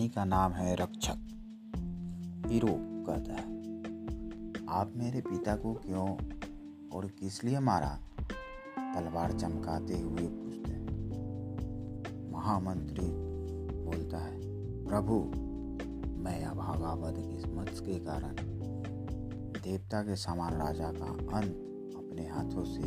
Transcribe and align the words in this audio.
कहानी 0.00 0.08
का 0.08 0.24
नाम 0.24 0.52
है 0.52 0.74
रक्षक। 0.74 1.16
हीरो 2.46 2.76
कहता 3.06 3.34
है, 3.34 3.42
आप 4.68 4.92
मेरे 4.96 5.20
पिता 5.20 5.56
को 5.56 5.74
क्यों 5.74 6.08
और 6.90 7.06
किस 7.06 7.44
लिए 7.44 7.58
मारा? 7.58 7.98
तलवार 8.94 9.32
चमकाते 9.32 10.00
हुए 10.00 10.26
पूछते 10.26 10.72
हैं। 10.72 12.32
महामंत्री 12.32 13.06
बोलता 13.84 14.18
है, 14.18 14.40
प्रभु, 14.86 15.14
मैं 16.22 16.44
अभागा 16.44 16.94
बदकिस्मत 16.94 17.68
के 17.68 17.98
कारण 17.98 18.34
देवता 19.62 20.02
के 20.02 20.16
समान 20.16 20.52
राजा 20.52 20.92
का 20.92 21.36
अंत 21.36 21.54
अपने 21.96 22.28
हाथों 22.28 22.64
से 22.64 22.82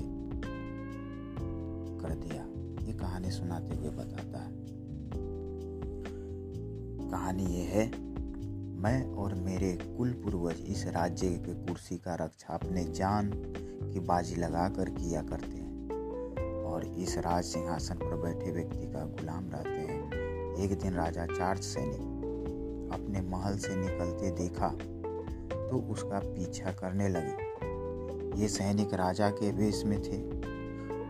कर 2.01 2.15
दिया। 2.15 2.43
ये 2.87 2.93
कहानी 2.93 3.31
सुनाते 3.31 3.75
हुए 3.75 3.89
बताता 3.89 4.39
है। 4.39 4.82
कहानी 7.13 7.43
ये 7.45 7.63
है, 7.63 7.85
मैं 8.81 9.13
और 9.15 9.33
मेरे 9.35 9.71
कुल 9.87 10.11
पूर्वज 10.13 10.61
इस 10.67 10.85
राज्य 10.87 11.27
के 11.45 11.53
कुर्सी 11.55 11.97
का 11.97 12.15
रक्षा 12.15 12.53
अपने 12.53 12.83
जान 12.91 13.29
की 13.83 13.99
बाजी 13.99 14.35
लगा 14.35 14.67
कर 14.69 14.89
किया 14.89 15.21
करते 15.21 15.57
हैं 15.57 16.63
और 16.63 16.85
इस 16.85 17.17
राज 17.17 17.43
सिंहासन 17.43 17.95
पर 17.95 18.15
बैठे 18.15 18.51
व्यक्ति 18.51 18.87
का 18.87 19.05
गुलाम 19.05 19.49
रहते 19.49 19.69
हैं। 19.69 20.55
एक 20.55 20.77
दिन 20.79 20.93
राजा 20.93 21.25
चार्ज 21.25 21.61
सैनिक 21.61 22.89
अपने 22.93 23.21
महल 23.21 23.57
से 23.57 23.75
निकलते 23.75 24.31
देखा 24.31 24.69
तो 24.69 25.85
उसका 25.91 26.19
पीछा 26.19 26.71
करने 26.71 27.09
लगे। 27.09 28.41
ये 28.41 28.47
सैनिक 28.47 28.93
राजा 28.93 29.29
के 29.29 29.51
वेश 29.51 29.83
में 29.85 30.01
थे। 30.01 30.17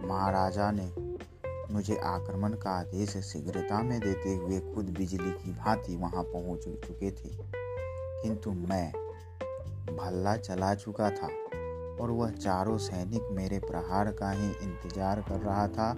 महाराजा 0.08 0.72
ने 0.72 0.90
मुझे 1.74 1.96
आक्रमण 1.96 2.54
का 2.54 2.72
आदेश 2.72 3.18
शीघ्रता 3.18 3.82
में 3.84 4.00
देते 4.00 4.36
हुए 4.36 4.60
खुद 4.74 4.90
बिजली 4.90 5.32
की 5.34 5.52
भांति 5.52 5.96
वहाँ 5.96 6.24
पहुँच 6.24 6.64
चुके 6.88 7.12
थे। 7.12 7.30
किंतु 8.24 8.52
मैं 8.52 8.92
भल्ला 9.98 10.36
चला 10.38 10.74
चुका 10.76 11.10
था 11.10 11.28
और 12.02 12.12
वह 12.12 12.30
चारों 12.30 12.78
सैनिक 12.78 13.28
मेरे 13.32 13.60
प्रहार 13.60 14.12
का 14.12 14.32
ही 14.32 14.48
इंतज़ार 14.48 15.22
कर 15.22 15.40
रहा 15.40 15.68
था 15.68 15.90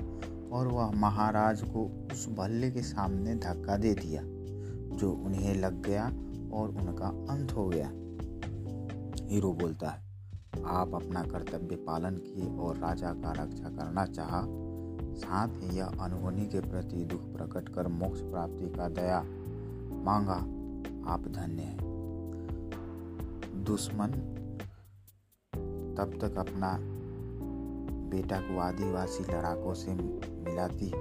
और 0.52 0.68
वह 0.68 0.92
महाराज 0.92 1.62
को 1.64 1.86
उस 2.12 2.28
भल्ले 2.30 2.72
के 2.72 2.82
सामने 2.82 3.36
धक्का 3.36 3.78
दे 3.78 3.94
दिया, 3.94 4.22
जो 4.98 5.12
उन्हें 5.26 5.54
लग 5.56 5.82
गया 5.82 6.06
और 6.54 6.70
उनका 6.72 7.08
अंत 7.34 7.52
हो 7.52 7.68
गया। 7.68 7.90
हीरो 9.30 9.54
बोलता 9.54 9.90
है, 9.90 10.04
आप 10.66 10.94
अपना 10.96 11.24
कर्तव्य 11.24 11.76
पालन 11.76 12.18
किए 12.18 12.48
और 12.58 12.78
राजा 12.78 13.14
का 13.14 13.32
रक्षा 13.32 13.70
करना 13.70 14.06
चाहा 14.06 14.42
साथ 15.16 15.48
ही 15.48 15.78
यह 15.78 15.86
अनहोनी 15.86 16.46
के 16.46 16.60
प्रति 16.60 17.06
दुख 17.06 17.22
प्रकट 17.22 17.70
कर 17.70 17.88
मोक्ष 17.88 18.22
प्राप्ति 18.22 18.70
का 18.70 18.90
दया 18.90 19.22
मांगा। 20.04 20.56
आप 21.12 21.22
धन्य 21.22 21.62
हैं। 21.62 21.78
दुश्मन 23.64 24.08
तब 25.98 26.18
तक 26.22 26.38
अपना 26.38 26.78
बेटा 28.10 28.40
को 28.40 28.60
आदिवासी 28.60 29.24
लड़ाकों 29.24 29.74
से 29.74 29.94
मिलाती 29.94 30.92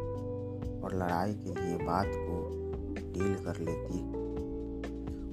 और 0.81 0.95
लड़ाई 0.95 1.35
के 1.35 1.55
लिए 1.55 1.77
बात 1.77 2.07
को 2.09 2.51
डील 3.13 3.35
कर 3.35 3.57
लेती। 3.57 4.25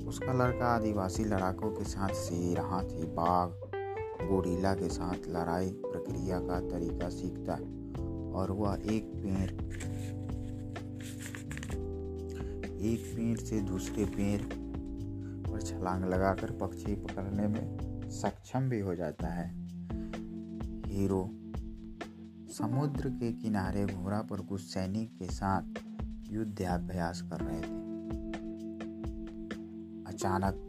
उसका 0.08 0.34
लड़का 0.34 0.66
आदिवासी 0.66 1.24
लड़ाकों 1.24 1.72
के 1.72 1.84
साथ 1.84 2.09
शेर, 2.09 2.59
हाथी, 2.59 3.06
बाघ, 3.06 3.50
गोरीला 4.30 4.74
के 4.74 4.90
साथ 4.90 5.28
लड़ाई 5.28 5.70
प्रक्रिया 5.70 6.40
का 6.40 6.59
तरीका 6.59 7.09
सीखता। 7.09 7.54
है 7.54 7.81
और 8.34 8.52
वह 8.52 8.82
एक 8.86 9.04
पेड़। 9.04 9.52
एक 12.82 13.14
पेड़ 13.16 13.38
से 13.38 13.62
दूसरे 13.62 14.06
पेड़ 14.06 14.42
पर 15.52 15.62
छलांग 15.62 16.06
लगाकर 16.06 16.52
पक्षी 16.52 16.96
पकड़ने 16.96 17.47
में 17.47 17.91
सक्षम 18.09 18.70
भी 18.70 18.80
हो 18.80 18.96
जाता 18.96 19.28
है। 19.28 19.50
हीरो 20.86 21.31
समुद्र 22.58 23.09
के 23.09 23.34
किनारे 23.34 23.86
घोड़ा 23.86 24.22
पर 24.22 24.41
कुछ 24.41 24.62
सैनिक 24.62 25.18
के 25.20 25.25
साथ 25.25 25.64
युद्धाभ्यास 26.30 27.22
कर 27.22 27.40
रहे 27.41 27.62
थे। 27.62 27.81
अचानक 30.14 30.68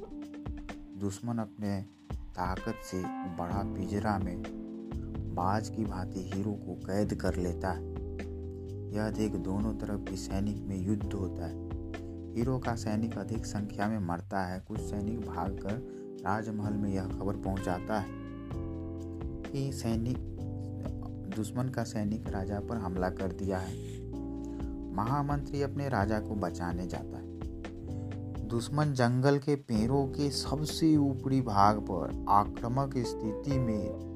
दुश्मन 1.00 1.38
अपने 1.38 1.82
ताकत 2.14 2.74
से 2.84 3.02
बड़ा 3.36 3.62
पिजरा 3.74 4.18
में 4.18 4.42
बाज 5.34 5.68
की 5.68 5.84
भांति 5.84 6.30
हीरो 6.34 6.52
को 6.52 6.74
कैद 6.74 7.14
कर 7.14 7.36
लेता 7.36 7.70
है। 7.70 7.92
यह 8.94 9.10
देख 9.10 9.32
दोनों 9.32 9.74
तरफ़ 9.74 10.10
के 10.10 10.16
सैनिक 10.16 10.64
में 10.64 10.86
युद्ध 10.86 11.12
होता 11.12 11.46
है। 11.46 11.68
हीरो 12.36 12.58
का 12.58 12.74
सैनिक 12.74 13.18
अधिक 13.18 13.46
संख्या 13.46 13.88
में 13.88 13.98
मरता 13.98 14.44
है। 14.44 14.60
कुछ 14.60 14.80
सैनिक 14.80 15.20
भागकर 15.20 16.02
राजमहल 16.24 16.72
में 16.72 16.90
यह 16.90 17.04
खबर 17.04 17.36
पहुंचाता 17.36 17.98
है 17.98 18.08
कि 19.42 19.72
सैनिक, 19.72 20.16
दुश्मन 21.36 21.68
का 21.68 21.84
सैनिक 21.84 22.28
राजा 22.28 22.60
पर 22.60 22.76
हमला 22.76 23.10
कर 23.10 23.32
दिया 23.32 23.58
है। 23.58 24.02
महामंत्री 24.94 25.62
अपने 25.62 25.88
राजा 25.88 26.20
को 26.20 26.34
बचाने 26.34 26.86
जाता 26.86 27.16
है। 27.18 27.32
दुश्मन 28.48 28.92
जंगल 28.92 29.38
के 29.38 29.56
पेड़ों 29.56 30.06
के 30.06 30.30
सबसे 30.30 30.96
ऊपरी 30.96 31.40
भाग 31.40 31.80
पर 31.80 32.24
आक्रामक 32.28 32.98
स्थिति 32.98 33.58
में 33.58 34.12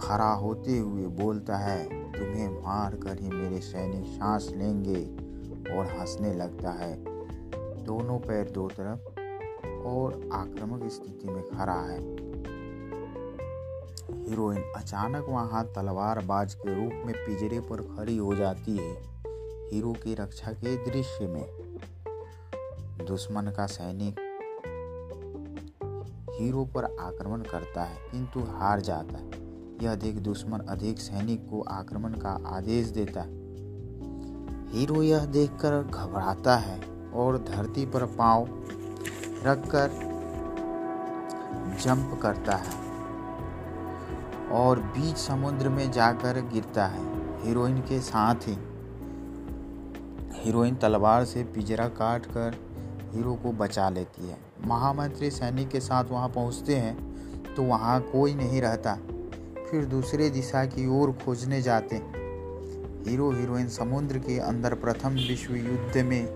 खड़ा 0.00 0.32
होते 0.32 0.78
हुए 0.78 1.06
बोलता 1.06 1.56
है, 1.56 1.84
तुम्हें 2.12 2.48
मार 2.62 2.94
कर 2.96 3.18
ही 3.20 3.28
मेरे 3.28 3.60
सैनिक 3.60 4.06
सांस 4.06 4.48
लेंगे, 4.56 5.02
और 5.70 5.86
हंसने 5.86 6.34
लगता 6.34 6.70
है। 6.70 6.94
दोनों 7.84 8.18
पैर 8.18 8.50
दो 8.50 8.68
तरफ़ 8.68 9.20
और 9.86 10.28
आक्रामक 10.32 10.88
स्थिति 10.90 11.28
में 11.28 11.42
खड़ा 11.42 11.80
है। 11.80 11.98
हीरोइन 14.28 14.62
अचानक 14.76 15.26
वहाँ 15.28 15.64
तलवारबाज 15.66 16.54
के 16.54 16.74
रूप 16.74 17.06
में 17.06 17.14
पिजरे 17.16 17.60
पर 17.60 17.82
खड़ी 17.96 18.16
हो 18.16 18.34
जाती 18.34 18.76
है, 18.76 18.92
हीरो 19.72 19.92
की 19.92 20.14
रक्षा 20.14 20.52
के 20.52 20.76
दृश्य 20.90 21.26
में। 21.26 21.46
दुश्मन 23.06 23.52
का 23.56 23.66
सैनिक 23.66 24.20
हीरो 26.40 26.64
पर 26.64 26.84
आक्रमण 26.84 27.42
करता 27.42 27.84
है, 27.84 27.96
किंतु 28.12 28.40
हार 28.40 28.80
जाता 28.80 29.18
है। 29.18 29.39
यह 29.82 29.94
देख 29.94 30.16
दुश्मन 30.16 30.60
अधिक 30.68 30.98
सैनिक 30.98 31.48
को 31.50 31.60
आक्रमण 31.70 32.12
का 32.14 32.30
आदेश 32.46 32.86
देता 32.86 33.20
है। 33.20 33.38
हीरो 34.72 35.02
यह 35.02 35.24
देखकर 35.26 35.82
घबराता 35.84 36.56
है 36.56 36.80
और 37.14 37.38
धरती 37.44 37.86
पर 37.86 38.04
पाँव 38.18 38.48
रखकर 39.44 39.90
जंप 41.82 42.18
करता 42.22 42.56
है 42.56 42.78
और 44.52 44.80
बीच 44.88 45.16
समुद्र 45.16 45.68
में 45.68 45.90
जाकर 45.92 46.40
गिरता 46.52 46.86
है। 46.86 47.04
हीरोइन 47.44 47.80
के 47.80 48.00
साथ 48.00 48.48
ही 48.48 48.56
हीरोइन 50.34 50.74
तलवार 50.74 51.24
से 51.24 51.42
पिजरा 51.44 51.88
काट 51.88 52.26
कर 52.26 52.56
हीरो 53.14 53.34
को 53.34 53.52
बचा 53.52 53.88
लेती 53.90 54.28
है। 54.28 54.36
महामंत्री 54.66 55.30
सैनिक 55.30 55.68
के 55.68 55.80
साथ 55.80 56.04
वहाँ 56.04 56.28
पहुँचते 56.28 56.76
हैं 56.76 57.54
तो 57.54 57.62
वहाँ 57.62 58.00
कोई 58.02 58.34
नहीं 58.34 58.60
रहता। 58.60 58.98
फिर 59.70 59.84
दूसरे 59.84 60.30
दिशा 60.30 60.64
की 60.64 60.86
ओर 60.86 61.12
खोजने 61.12 61.62
जाते। 61.62 61.96
हीरो 63.06 63.30
हीरोइन 63.30 63.68
समुद्र 63.68 64.18
के 64.18 64.38
अंदर 64.38 64.74
प्रथम 64.74 65.10
विश्व 65.10 65.54
युद्ध 65.54 65.98
में 65.98 66.26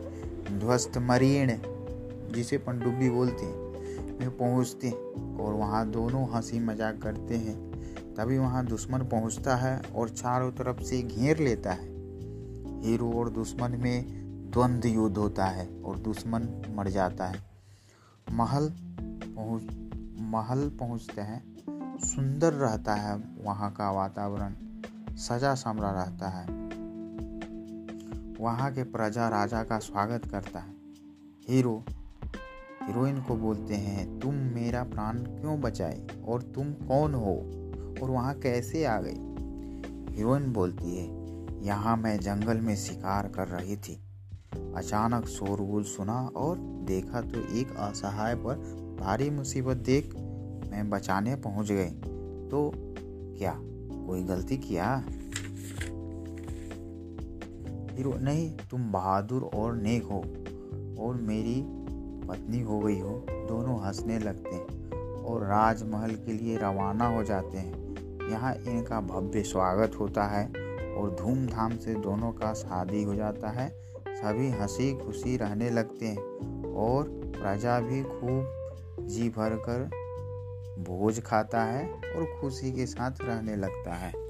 ध्वस्त 0.60 0.98
मरीण 0.98 1.52
जिसे 2.32 2.58
पनडुब्बी 2.58 3.10
बोलते 3.10 3.44
हैं, 3.44 4.18
में 4.20 4.30
पहुँचते 4.30 4.90
और 5.42 5.52
वहाँ 5.52 5.90
दोनों 5.90 6.26
हँसी 6.28 6.60
मज़ाक 6.60 7.02
करते 7.02 7.34
हैं। 7.34 7.56
तभी 8.14 8.38
वहाँ 8.38 8.66
दुश्मन 8.66 8.98
पहुँचता 8.98 9.56
है 9.56 9.82
और 9.94 10.08
चारों 10.08 10.50
तरफ़ 10.52 10.82
से 10.82 11.02
घेर 11.02 11.38
लेता 11.38 11.72
है। 11.72 11.88
हीरो 12.82 13.12
और 13.12 13.30
दुश्मन 13.30 13.70
में 13.70 14.04
द्वंद्व 14.50 14.88
युद्ध 14.88 15.16
होता 15.18 15.46
है 15.46 15.68
और 15.84 15.98
दुश्मन 15.98 16.48
मर 16.76 16.88
जाता 16.88 17.26
है। 17.26 17.42
महल 18.32 18.72
पहुँच 19.36 19.62
महल 20.20 20.68
पहुँचते 20.80 21.20
हैं। 21.20 21.53
सुंदर 21.94 22.52
रहता 22.52 22.94
है 22.94 23.14
वहाँ 23.42 23.70
का 23.72 23.90
वातावरण, 23.90 24.54
सजा 25.16 25.54
समरा 25.54 25.90
रहता 25.90 26.28
है। 26.28 26.46
वहाँ 28.40 28.70
के 28.72 28.82
प्रजा 28.82 29.28
राजा 29.28 29.62
का 29.62 29.78
स्वागत 29.78 30.24
करता 30.30 30.58
है। 30.58 30.74
हीरो, 31.48 31.84
हीरोइन 32.82 33.20
को 33.22 33.36
बोलते 33.36 33.74
हैं, 33.74 34.18
तुम 34.20 34.34
मेरा 34.34 34.82
प्राण 34.84 35.18
क्यों 35.18 35.60
बचाए 35.60 36.06
और 36.28 36.42
तुम 36.54 36.72
कौन 36.88 37.14
हो 37.14 37.34
और 38.02 38.10
वहाँ 38.10 38.34
कैसे 38.34 38.84
आ 38.84 39.00
गई 39.00 40.16
हीरोइन 40.16 40.52
बोलती 40.52 40.96
है, 40.96 41.64
यहाँ 41.64 41.96
मैं 41.96 42.18
जंगल 42.20 42.60
में 42.60 42.76
शिकार 42.76 43.28
कर 43.28 43.48
रही 43.48 43.76
थी। 43.76 44.00
अचानक 44.76 45.26
शोरगुल 45.26 45.82
सुना 45.84 46.20
और 46.36 46.58
देखा 46.86 47.20
तो 47.20 47.40
एक 47.56 47.76
असहाय 47.76 48.34
पर 48.34 48.56
भारी 49.00 49.30
मुसीबत 49.30 49.76
देख 49.76 50.14
मैं 50.74 50.90
बचाने 50.90 51.36
पहुँच 51.36 51.72
गए। 51.72 51.90
तो 52.50 52.72
क्या 53.38 53.60
कोई 54.06 54.22
गलती 54.22 54.56
किया? 54.56 55.04
हीरो, 57.96 58.14
नहीं, 58.18 58.56
तुम 58.70 58.92
बहादुर 58.92 59.42
और 59.42 59.76
नेक 59.76 60.02
हो 60.02 60.18
और 61.04 61.14
मेरी 61.14 61.64
पत्नी 62.28 62.60
हो 62.60 62.78
गई 62.80 63.00
हो। 63.00 63.26
दोनों 63.30 63.86
हंसने 63.86 64.18
लगते 64.18 64.50
हैं 64.50 64.90
और 65.24 65.42
राजमहल 65.42 66.10
के 66.10 66.32
लिए 66.32 66.56
रवाना 66.56 67.06
हो 67.06 67.24
जाते 67.24 67.58
हैं। 67.58 67.96
यहाँ 68.30 68.54
इनका 68.54 69.00
भव्य 69.00 69.42
स्वागत 69.42 69.92
होता 70.00 70.24
है 70.24 70.46
और 70.94 71.16
धूमधाम 71.20 71.76
से 71.76 71.94
दोनों 71.94 72.32
का 72.32 72.52
शादी 72.52 73.02
हो 73.02 73.14
जाता 73.14 73.48
है। 73.48 73.68
सभी 74.08 74.50
हँसी 74.50 74.98
खुशी 74.98 75.36
रहने 75.36 75.70
लगते 75.70 76.06
हैं 76.06 76.18
और 76.74 77.04
प्रजा 77.36 77.80
भी 77.80 78.02
खूब 78.02 78.60
जी 79.06 79.28
भर 79.28 79.50
कर 79.50 80.03
भोज 80.78 81.22
खाता 81.22 81.64
है 81.64 81.88
और 81.88 82.38
खुशी 82.40 82.72
के 82.72 82.86
साथ 82.86 83.10
रहने 83.22 83.56
लगता 83.56 83.94
है। 83.94 84.23